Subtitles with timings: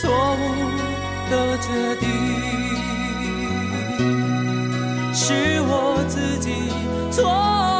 [0.00, 2.08] 错误的决定
[5.12, 6.50] 是我自己
[7.10, 7.79] 错。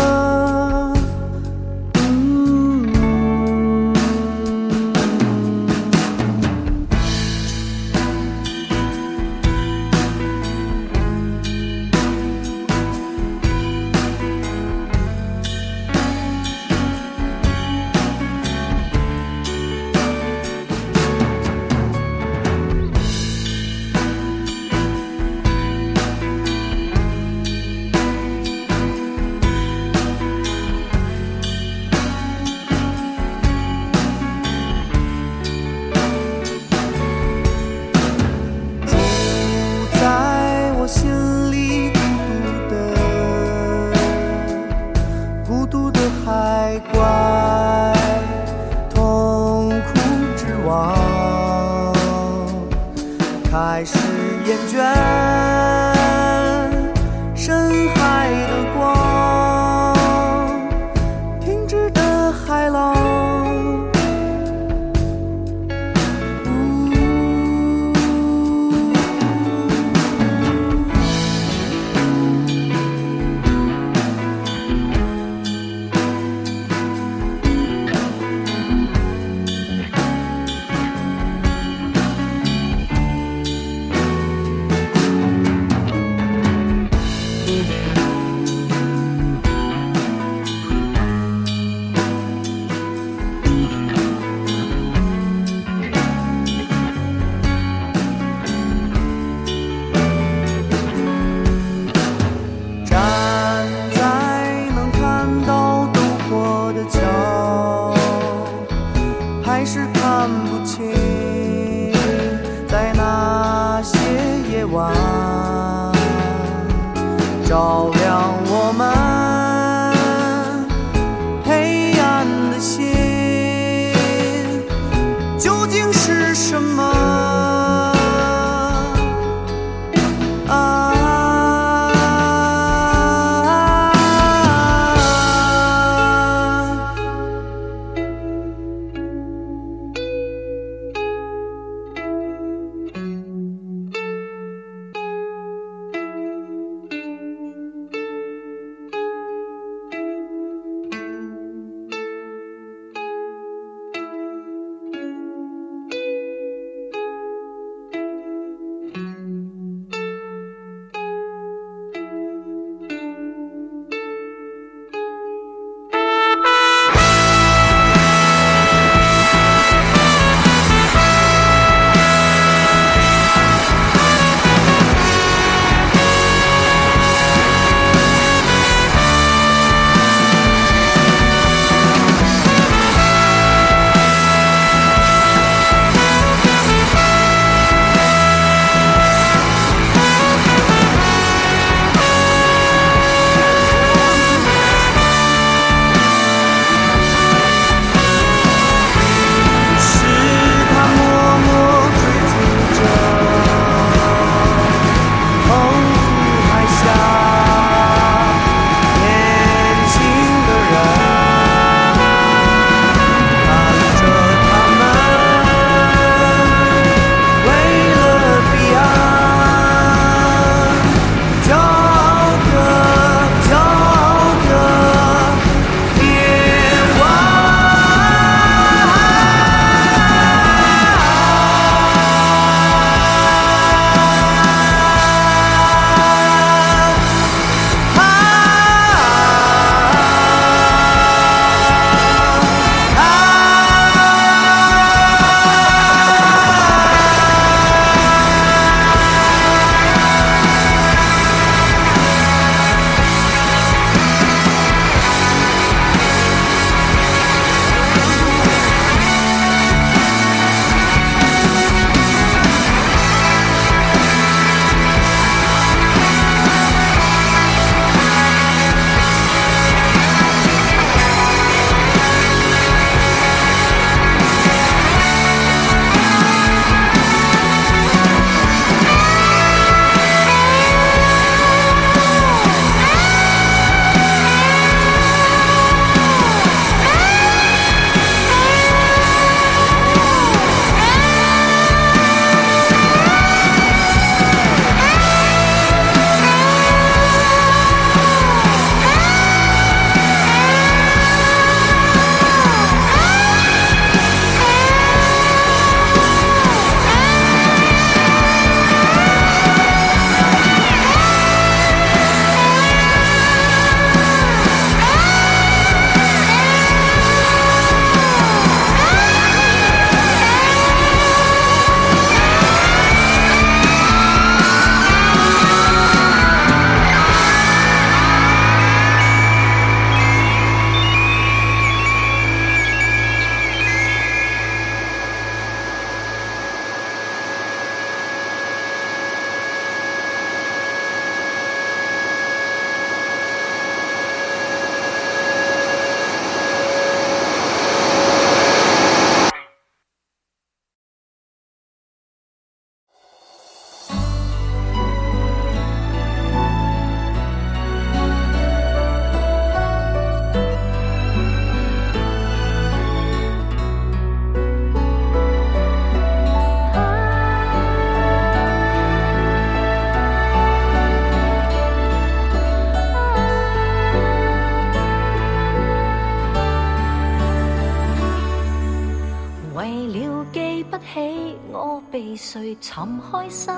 [382.61, 383.53] 寻开心，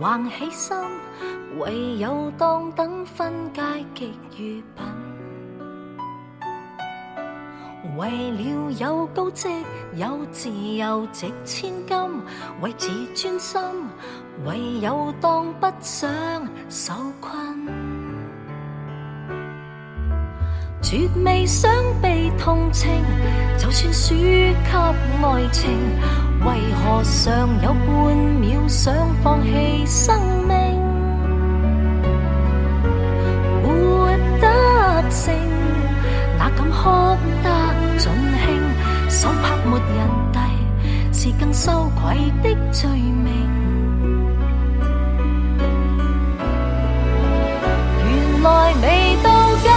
[0.00, 0.76] 横起心，
[1.58, 3.60] 唯有当等分界
[3.94, 4.86] 极与品。
[7.98, 9.48] 为了有高职
[9.96, 11.96] 有自由值千金，
[12.62, 13.60] 为自尊心，
[14.46, 16.08] 唯有当不想
[16.68, 17.79] 受困。
[20.82, 21.70] 绝未想
[22.00, 22.90] 被同情，
[23.58, 24.54] 就算输给
[25.22, 25.70] 爱情，
[26.44, 30.18] 为何尚有半秒想放弃生
[30.48, 30.56] 命？
[33.62, 34.10] 活
[34.40, 35.34] 得胜，
[36.38, 36.88] 哪敢哭
[37.44, 37.48] 得
[37.98, 38.48] 尽兴？
[39.10, 40.38] 手拍没人递，
[41.12, 43.28] 是更羞愧的罪名。
[47.98, 49.28] 原来未到
[49.62, 49.68] 家，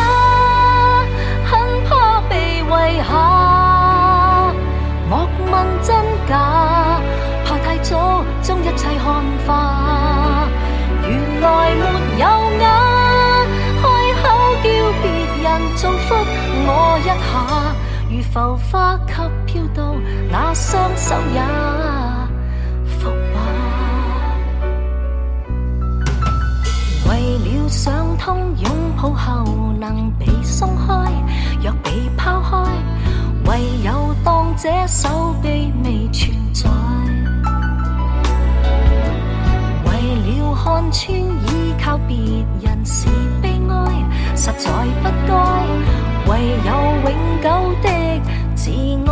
[3.03, 4.53] 下。
[5.09, 5.95] 莫问真
[6.27, 6.31] 假，
[7.45, 9.05] 怕太早将一切看
[9.45, 9.47] 化。
[11.07, 11.45] 原来
[11.75, 11.83] 没
[12.19, 12.25] 有
[12.61, 12.65] 雅，
[13.81, 13.83] 开
[14.21, 14.23] 口
[14.63, 14.65] 叫
[15.01, 15.05] 别
[15.43, 15.45] 人
[15.75, 16.15] 祝福
[16.65, 16.67] 我
[16.99, 17.11] 一下，
[18.09, 18.33] 如浮
[18.71, 19.13] 花给
[19.45, 19.79] 飘到
[20.31, 21.41] 那双手也
[22.87, 23.35] 伏吧。
[27.09, 31.11] 为了想通拥抱后能被松开，
[31.63, 32.57] 若被抛开，
[33.45, 36.69] 唯有当这手臂未存在。
[39.85, 39.91] 为
[40.25, 42.17] 了看穿依靠别
[42.61, 43.07] 人是
[43.41, 44.69] 悲哀，实在
[45.01, 45.31] 不该，
[46.27, 46.31] 唯
[46.65, 46.69] 有
[47.05, 47.09] 永
[47.41, 47.47] 久
[47.81, 47.87] 的
[48.55, 48.69] 自
[49.09, 49.11] 爱。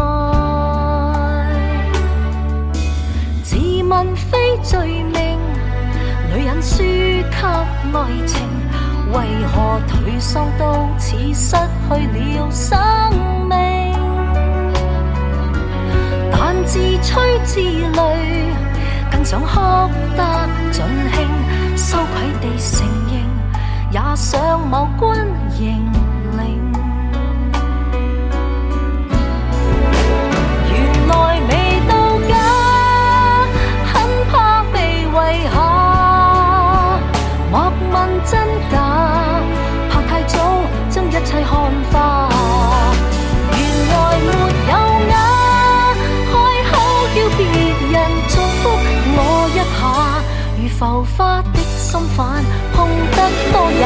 [3.44, 5.40] 自问非罪名。
[6.34, 7.38] 女人输给
[7.94, 8.40] 爱情，
[9.14, 12.80] 为何颓丧到似失去了生
[13.50, 13.52] 命？
[16.32, 18.00] 但自吹自擂，
[19.12, 19.60] 更想哭
[20.16, 21.28] 得尽兴，
[21.76, 23.14] 羞愧地承认，
[23.92, 25.08] 也想某君
[25.60, 26.01] 认
[43.52, 44.30] 原来没
[44.70, 44.74] 有
[45.08, 45.14] 眼，
[46.32, 46.34] 开
[46.70, 46.74] 口
[47.14, 47.40] 叫别
[47.92, 47.94] 人
[48.30, 48.64] 祝福
[49.14, 49.18] 我
[49.54, 49.80] 一下，
[50.58, 50.80] 如浮
[51.18, 51.20] 花
[51.54, 52.20] 的心瓣，
[52.74, 52.78] 碰
[53.12, 53.18] 得
[53.52, 53.84] 多也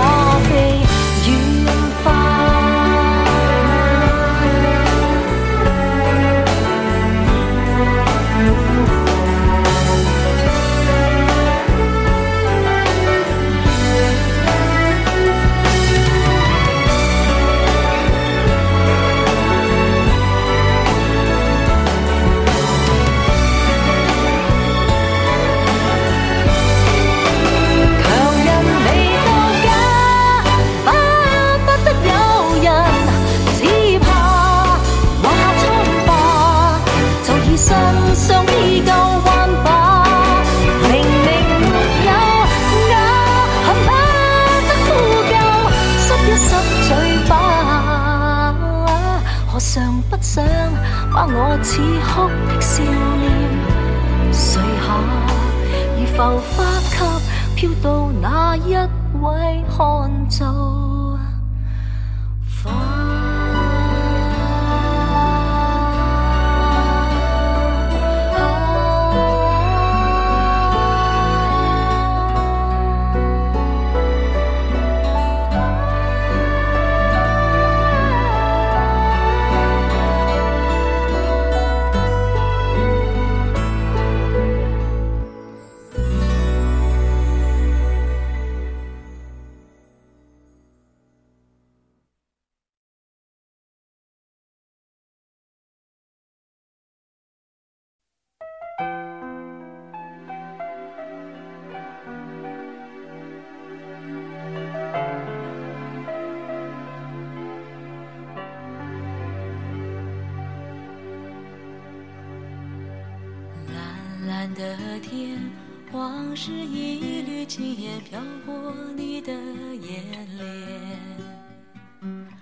[117.48, 120.03] 今夜飘过你的眼
[120.38, 120.46] 帘。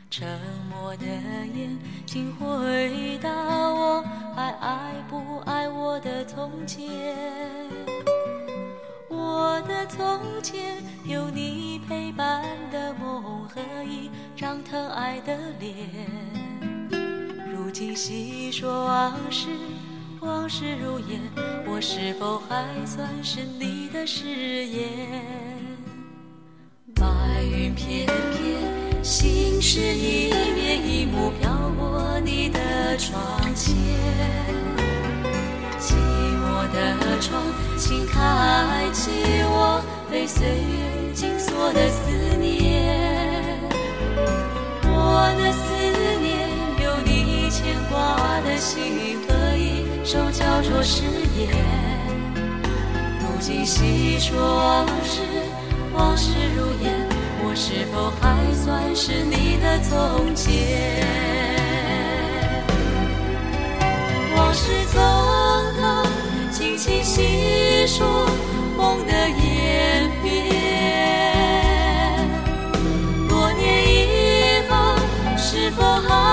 [0.09, 0.39] 沉
[0.69, 4.01] 默的眼，请回答我，
[4.35, 6.87] 还爱不爱我的从前？
[9.09, 15.75] 我的从前有你陪伴的梦和一张疼爱的脸。
[17.51, 19.49] 如今细说往事，
[20.25, 21.19] 往事如烟，
[21.67, 24.23] 我是否还算是你的誓
[24.67, 24.87] 言？
[26.95, 27.03] 白
[27.43, 33.21] 云片片，心事一面一幕飘过你的窗
[33.53, 33.75] 前。
[35.77, 35.93] 寂
[36.39, 37.43] 寞的窗，
[37.77, 39.11] 请开启
[39.43, 43.59] 我被岁月紧锁的思念。
[44.85, 45.73] 我的思
[46.21, 46.47] 念，
[46.81, 49.32] 有你牵挂的心。
[50.13, 51.01] 手交错誓
[51.35, 51.49] 言，
[53.19, 55.21] 如今细说往事，
[55.91, 56.93] 往事如烟，
[57.43, 61.03] 我是否还算是你的从前？
[64.37, 65.01] 往事从
[65.81, 66.05] 头，
[66.51, 68.05] 轻轻细说
[68.77, 70.29] 梦的演变。
[73.27, 74.95] 多年以后，
[75.35, 76.32] 是否还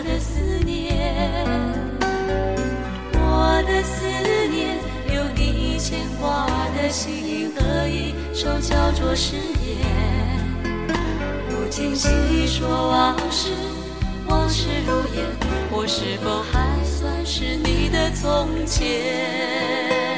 [0.00, 0.96] 我的思念，
[3.12, 4.06] 我的思
[4.48, 4.78] 念，
[5.14, 9.76] 有你牵挂的心，和一首叫做誓言。
[11.50, 13.50] 如今细说往事，
[14.26, 15.26] 往事如烟，
[15.70, 20.09] 我是否还算是你的从前？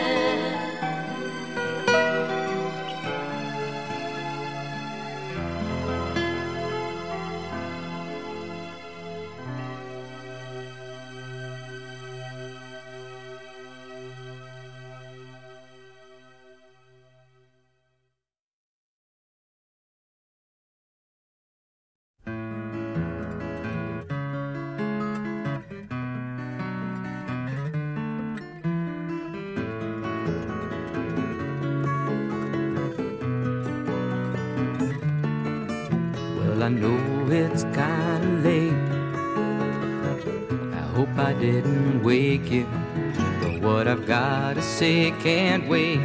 [44.63, 45.99] Gotta say can't wait.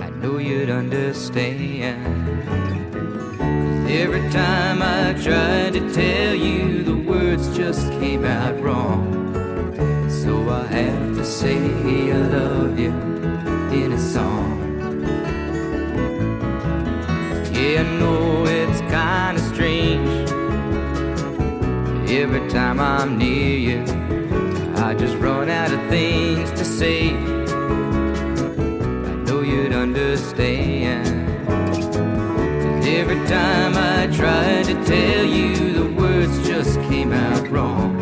[0.00, 2.00] I know you'd understand.
[3.88, 9.02] Every time I tried to tell you, the words just came out wrong.
[10.08, 12.92] So I have to say I love you
[13.80, 14.52] in a song.
[17.52, 20.30] Yeah, I know it's kinda strange.
[22.10, 24.04] Every time I'm near you,
[24.84, 27.08] I just run out of things to say.
[27.08, 27.14] I
[29.24, 31.08] know you'd understand.
[32.86, 37.96] Every time I tried to tell you, the words just came out wrong.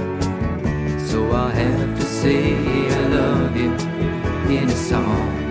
[1.07, 2.53] So I'll have to say
[2.91, 3.71] I love you
[4.53, 5.42] in a song.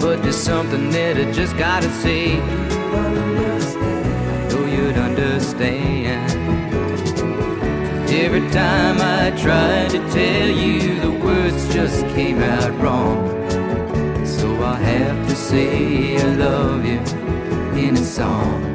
[0.00, 2.36] But there's something that I just gotta say.
[4.48, 6.30] Know you'd understand.
[8.10, 13.18] Every time I tried to tell you, the words just came out wrong.
[14.26, 17.00] So I have to say I love you
[17.78, 18.69] in a song.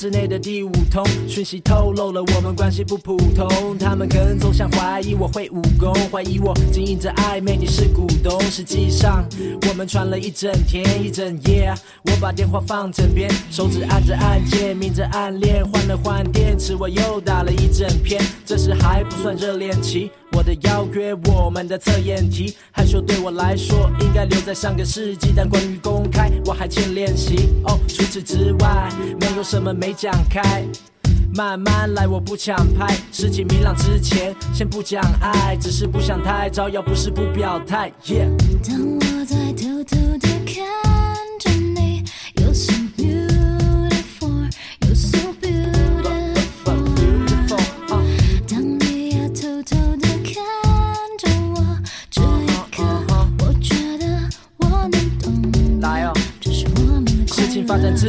[0.00, 3.76] 之内的第五通讯息透露了我们关系不普通。
[3.78, 8.40] 他们跟踪想怀疑我会武功，怀疑我经营着暧昧，你是股东。
[8.44, 9.22] 实际上
[9.68, 11.70] 我们传了一整天一整夜，
[12.20, 18.22] 把电话放枕边，手指按着按键，明着暗恋，换了换电池，我又打了一整篇。
[18.44, 20.10] 这时还不算热恋期。
[20.32, 27.48] 我的邀约，我们的测验题，害羞对我来说应该留在上个世纪，但关于公开，我还欠练习。
[27.64, 30.62] 哦，除此之外，没有什么没讲开。
[31.34, 37.90] 慢慢来，我不抢拍，事情明朗之前，先不讲爱，只是不想太招摇，不是不表态。
[38.68, 39.52] 当我在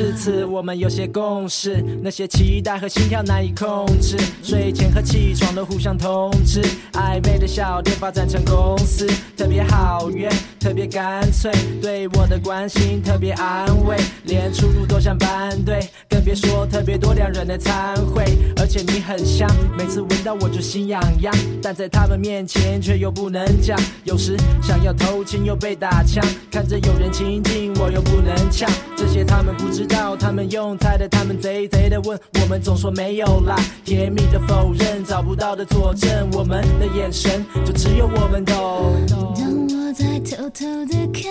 [0.02, 4.18] 至此，我们有些共识，那些期待和心跳难以控制。
[4.42, 6.60] 睡前和起床都互相通知，
[6.94, 10.28] 暧昧的小店发展成公司，特别好约，
[10.62, 18.24] 特别干脆，对我的关心特别安慰，连出入都像班队，更别说特别多两人的餐会。
[18.58, 23.76] 而且你很香，每次闻到我就心痒痒，但在他们面前却又不能讲。
[24.04, 39.61] 有时想要偷亲又被打枪，看着有人亲近我又不能抢，这些他们不知道，他们用猜的，他们贼贼的问，我们总说没有啦，甜蜜的否认，找不到的佐证，我们的眼神就只有我们懂。
[39.94, 41.24] 在偷偷的看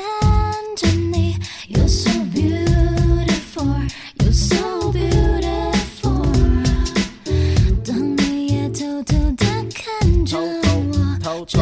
[0.76, 1.34] 着你
[1.68, 6.26] ，You're so beautiful, you're so beautiful。
[7.82, 11.58] 当你也偷偷的看着我，这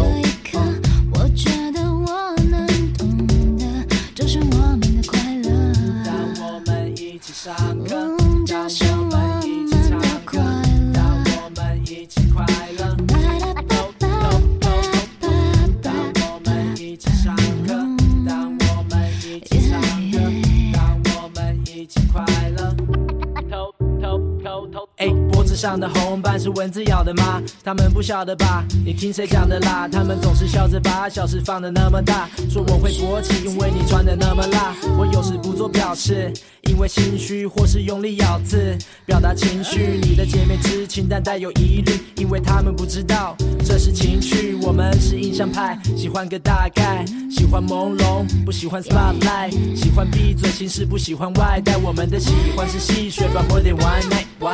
[25.59, 27.43] 上的红斑是蚊子咬的吗？
[27.65, 28.65] 他们不晓得吧？
[28.87, 29.89] 你听谁讲的啦？
[29.91, 34.73] 他们总是笑着把小事放的那么大，说我会勃起，因为你穿的那么辣。
[34.97, 36.33] 我有时不做表示，
[36.63, 39.99] 因为心虚或是用力咬字，表达情绪。
[40.01, 43.37] 你的姐妹知情，但带有疑虑，因为他们不知道
[43.67, 44.57] 这是情趣。
[44.63, 51.77] 我们是印象派，喜欢个大概，喜欢朦胧，不喜欢 spotlight，喜欢闭嘴行事，不喜欢外带。
[51.79, 54.53] 我们的喜欢是戏谑吧，more than one night 我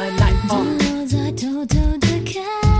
[1.07, 2.73] 在偷偷的看。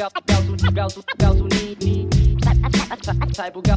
[0.00, 2.36] 告告诉你，告诉告诉你你你，
[3.02, 3.76] 才才不告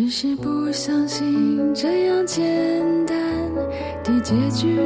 [0.00, 2.44] 只是不相信这样简
[3.04, 3.18] 单
[4.04, 4.78] 的结局，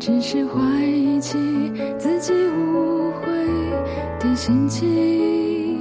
[0.00, 1.36] 只是怀疑起
[1.98, 3.26] 自己误会
[4.18, 5.78] 的心情。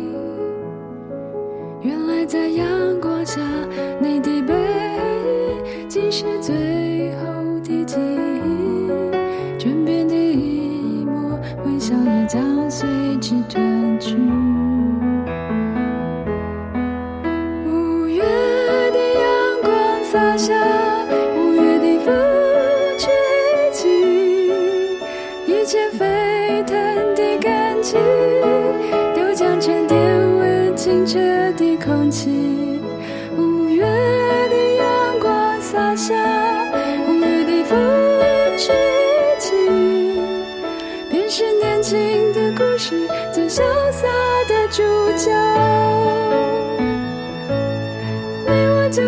[1.83, 2.67] 原来在阳
[2.99, 3.39] 光下，
[4.01, 6.53] 你的背影竟是最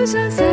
[0.04, 0.53] 就像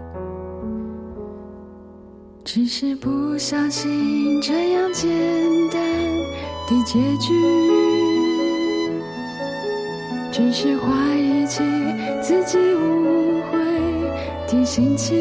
[2.53, 5.09] 只是不相信这样简
[5.71, 5.81] 单
[6.67, 7.33] 的结局，
[10.33, 11.63] 只是怀疑起
[12.21, 13.57] 自己误会
[14.49, 15.17] 的心情。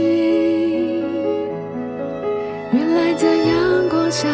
[2.73, 4.27] 原来在阳光下，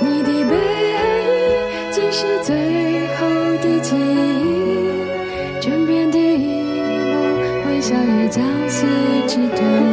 [0.00, 0.54] 你的背
[0.92, 0.96] 影
[1.90, 2.54] 竟是最
[3.16, 3.26] 后
[3.60, 6.46] 的记忆，枕边的一
[7.02, 7.18] 幕
[7.66, 8.86] 微笑也将随
[9.26, 9.87] 之褪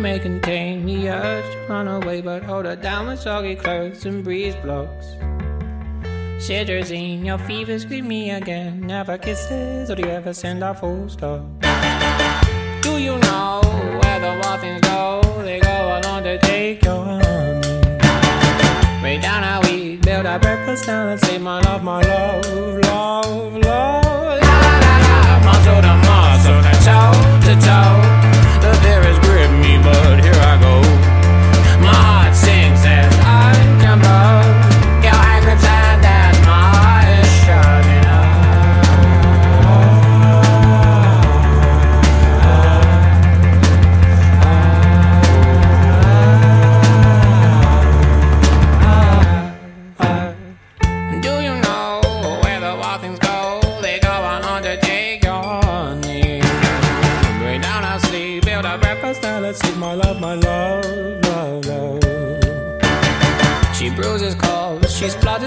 [0.00, 4.24] may contain the urge to run away, but hold her down with soggy clothes and
[4.24, 5.06] breeze blocks.
[6.38, 8.80] Cetirizine, your fevers greet me again.
[8.80, 11.42] Never kisses, or do you ever send a full stop?
[12.80, 13.60] Do you know
[14.00, 15.42] where the wild go?
[15.42, 17.68] They go along to take your honey.
[19.02, 22.46] Way down how we build our breakfast down and say, My love, my love,
[22.84, 24.40] love, love.
[24.40, 24.94] La la
[25.26, 27.29] la muscle to muscle, to toe.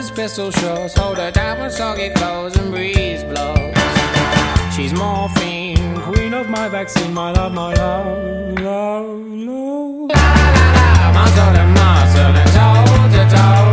[0.08, 3.74] She pistol shots, hold her down with soggy clothes and breeze blows.
[4.76, 10.10] She's morphine, queen of my vaccine, my love, my love, love, love.
[10.10, 13.73] La la la muscle to muscle and toe to toe.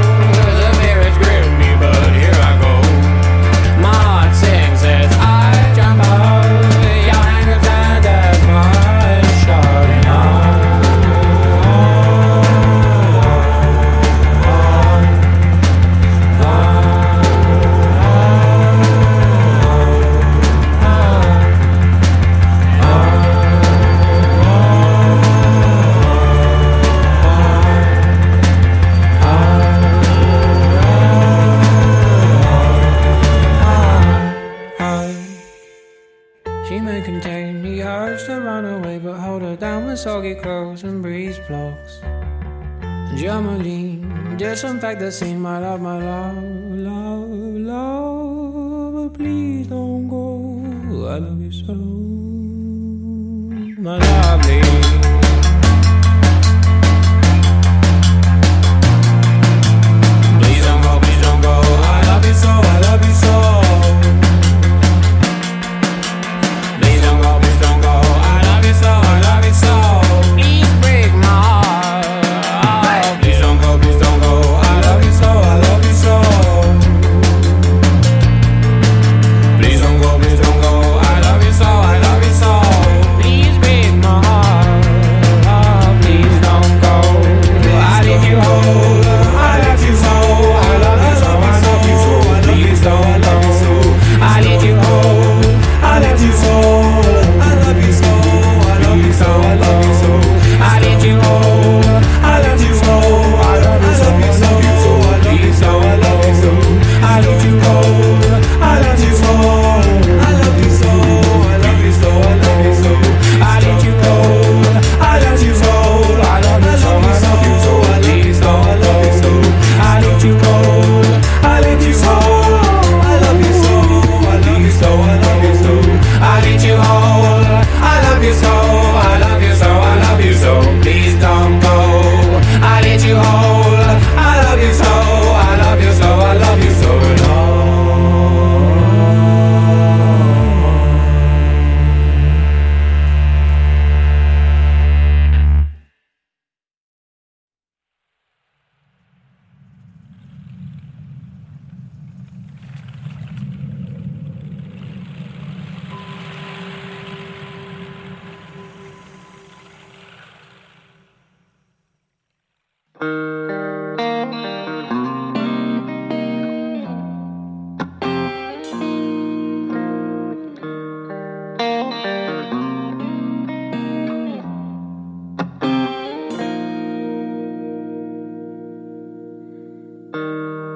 [40.01, 42.01] soggy clothes and breeze blocks.
[43.21, 46.43] Jamaline, disinfect the scene, my love, my love,
[46.89, 47.29] love,
[47.69, 48.95] love.
[48.95, 50.63] But Please don't go,
[51.07, 51.75] I love you so,
[53.83, 54.80] my lovely.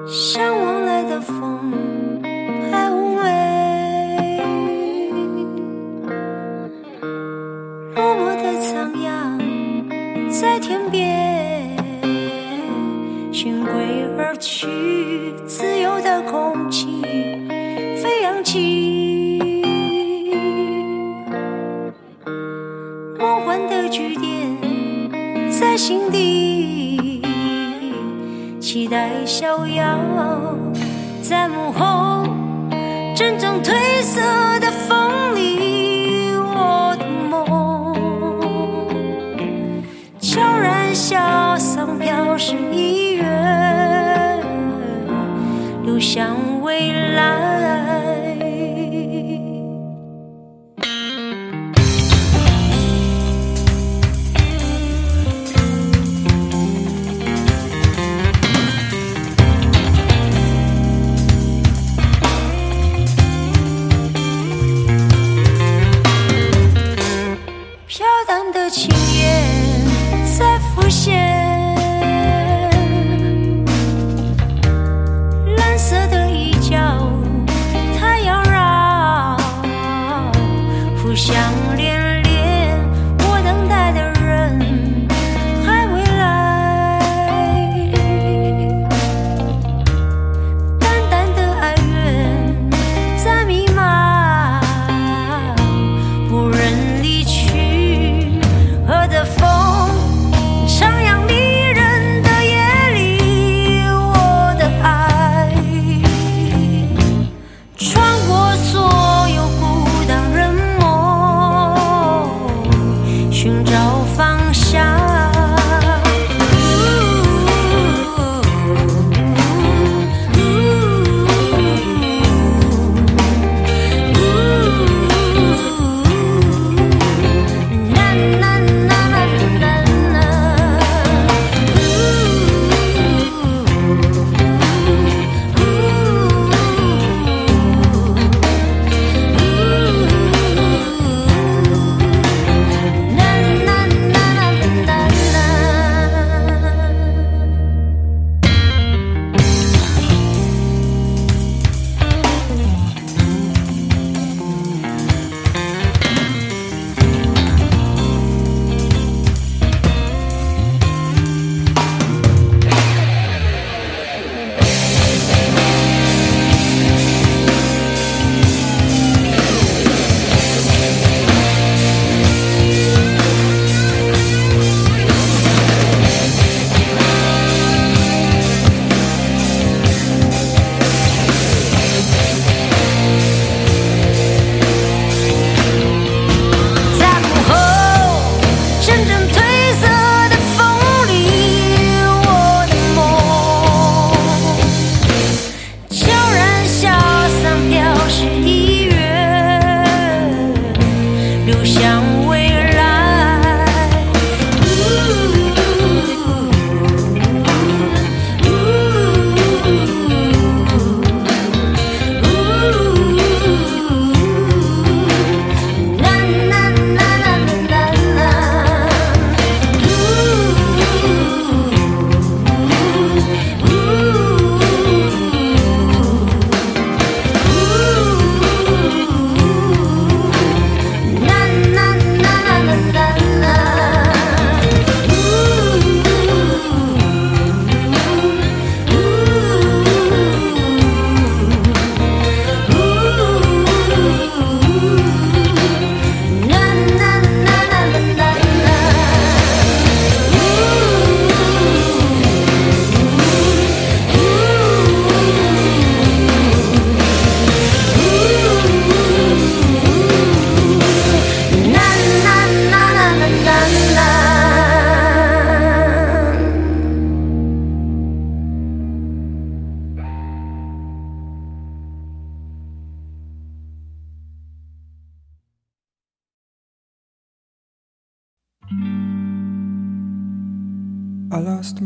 [0.07, 1.71] 向往来的风，
[2.71, 3.23] 太无畏，
[7.95, 11.75] 落寞的徜徉在天边。
[13.31, 13.71] 循规
[14.17, 17.01] 而去，自由的空气
[18.01, 19.39] 飞扬起，
[23.19, 24.57] 梦幻的句点
[25.51, 26.34] 在心底。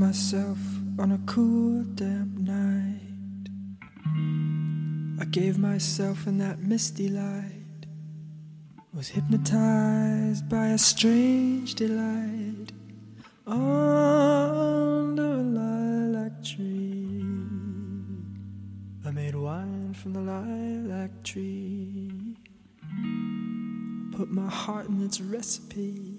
[0.10, 0.58] Myself
[0.98, 3.46] on a cool, damp night.
[5.22, 7.86] I gave myself in that misty light,
[8.92, 12.72] was hypnotized by a strange delight
[13.46, 17.24] under a lilac tree.
[19.06, 22.36] I made wine from the lilac tree,
[24.18, 26.19] put my heart in its recipe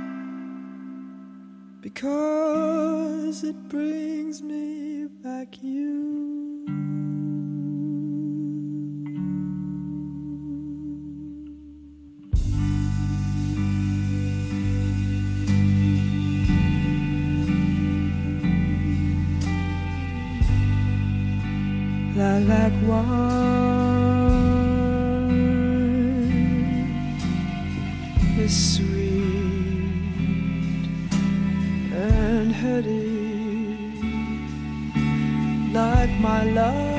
[1.81, 6.63] because it brings me back you.
[22.15, 23.40] Lilac wine
[36.41, 36.90] my love.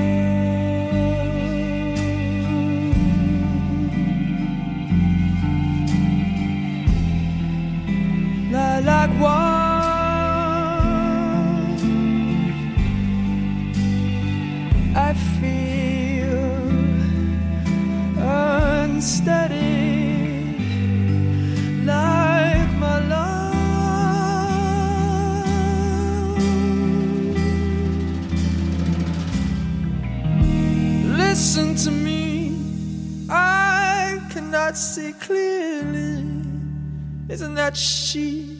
[37.55, 38.52] That she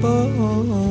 [0.00, 0.85] people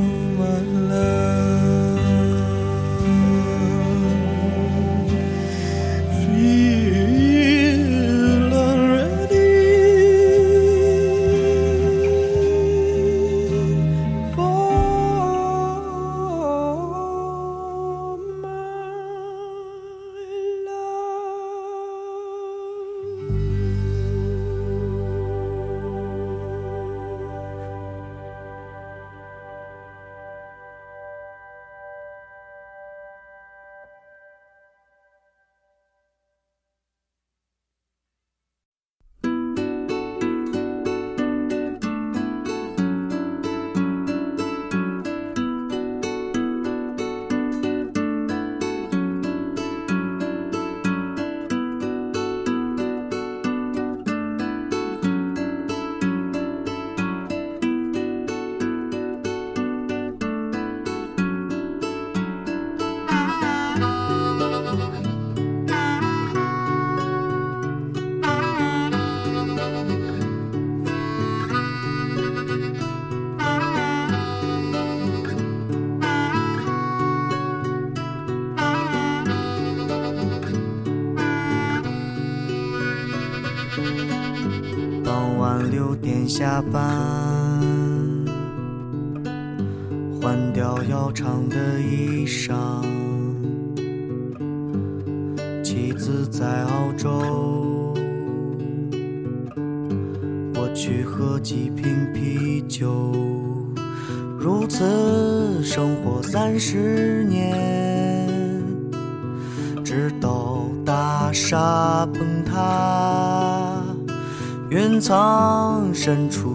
[116.05, 116.54] 深处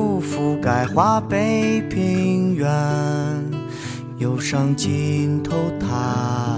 [0.73, 2.65] 在华北平原，
[4.19, 6.50] 忧伤尽头叹。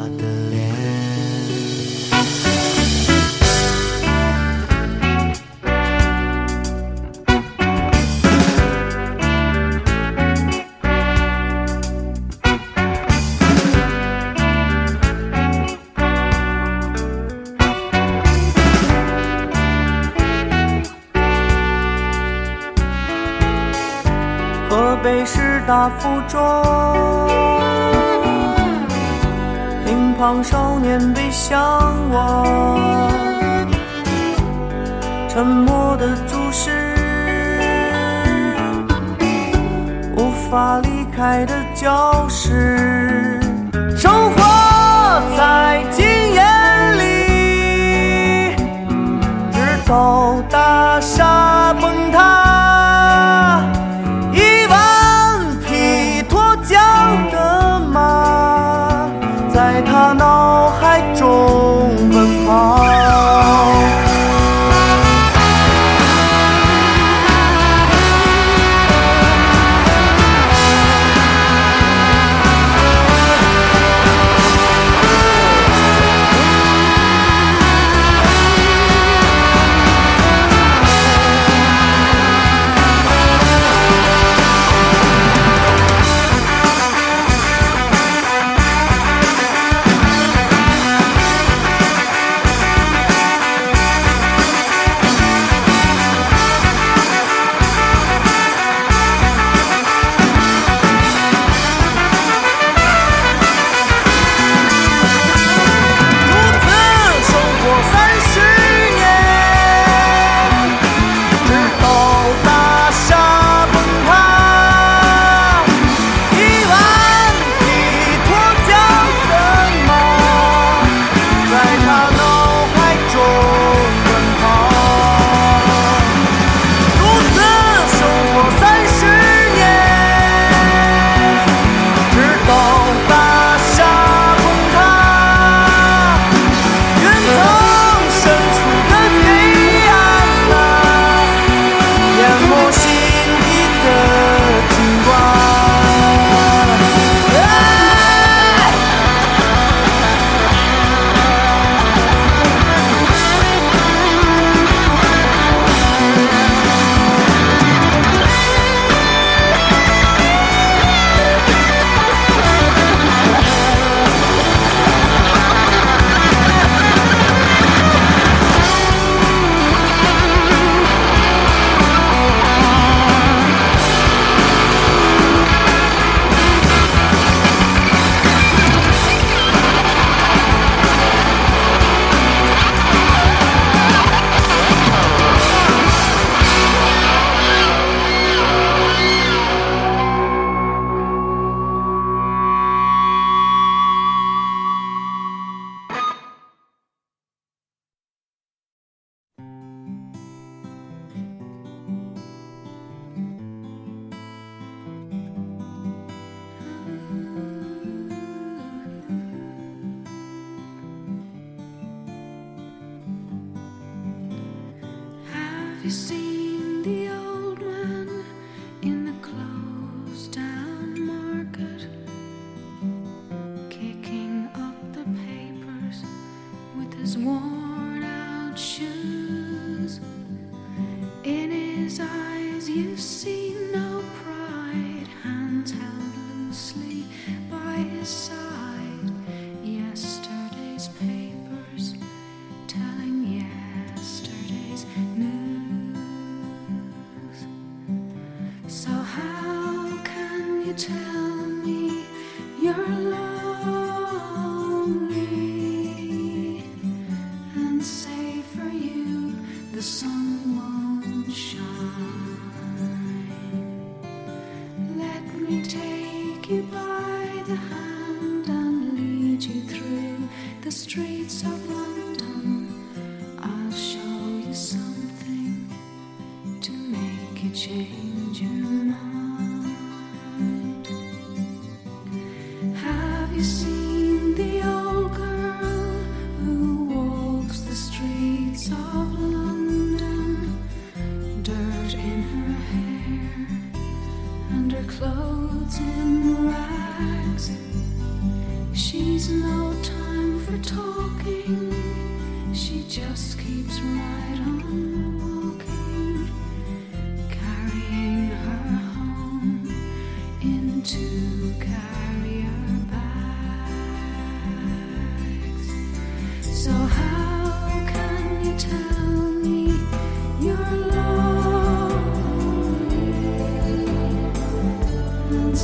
[215.83, 216.32] you see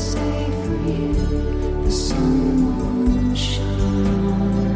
[0.09, 1.13] say for you
[1.83, 4.68] the sun won't shine.